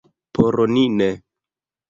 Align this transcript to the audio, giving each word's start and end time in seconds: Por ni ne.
Por 0.37 0.57
ni 0.77 0.85
ne. 0.95 1.11